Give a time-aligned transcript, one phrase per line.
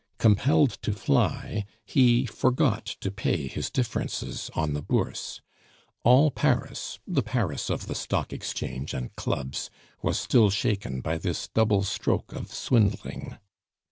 [0.17, 5.41] Compelled to fly, he forgot to pay his differences on the Bourse.
[6.03, 9.69] All Paris the Paris of the Stock Exchange and Clubs
[10.01, 13.37] was still shaken by this double stroke of swindling.